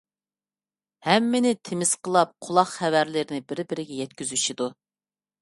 ھەممىنى 1.07 1.51
تىمسىقلاپ 1.69 2.33
قۇلاق 2.47 2.73
خەۋەرلىرىنى 2.79 3.45
بىر- 3.53 3.63
بىرىگە 3.75 4.01
يەتكۈزۈشىدۇ. 4.01 4.73